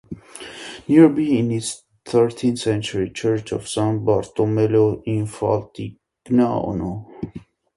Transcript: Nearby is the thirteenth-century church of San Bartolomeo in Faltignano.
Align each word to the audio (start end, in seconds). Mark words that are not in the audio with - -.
Nearby 0.87 1.21
is 1.53 1.83
the 2.03 2.11
thirteenth-century 2.11 3.11
church 3.11 3.51
of 3.51 3.69
San 3.69 4.03
Bartolomeo 4.03 5.03
in 5.05 5.27
Faltignano. 5.27 7.05